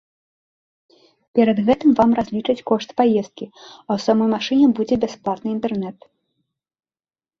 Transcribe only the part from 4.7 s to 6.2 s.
будзе бясплатны інтэрнэт.